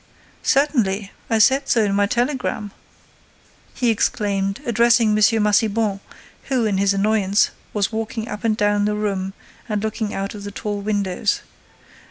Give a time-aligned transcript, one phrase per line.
[0.41, 2.71] —""Certainly, I said so in my telegram,"
[3.75, 5.43] he exclaimed, addressing M.
[5.43, 5.99] Massiban,
[6.45, 9.33] who, in his annoyance, was walking up and down the room
[9.69, 11.41] and looking out of the tall windows.